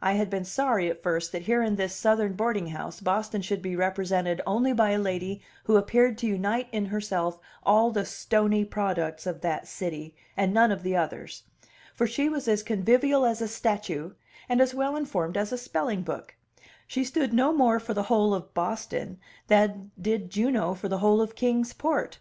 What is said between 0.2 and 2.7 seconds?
been sorry at first that here in this Southern boarding